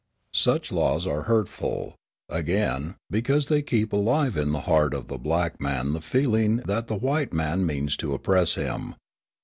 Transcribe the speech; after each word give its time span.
Such 0.33 0.71
laws 0.71 1.05
are 1.05 1.25
hurtful, 1.29 1.93
again, 2.27 2.95
because 3.11 3.45
they 3.45 3.61
keep 3.61 3.93
alive 3.93 4.35
in 4.35 4.51
the 4.51 4.61
heart 4.61 4.95
of 4.95 5.09
the 5.09 5.19
black 5.19 5.61
man 5.61 5.93
the 5.93 6.01
feeling 6.01 6.57
that 6.65 6.87
the 6.87 6.95
white 6.95 7.33
man 7.35 7.67
means 7.67 7.95
to 7.97 8.15
oppress 8.15 8.55
him. 8.55 8.95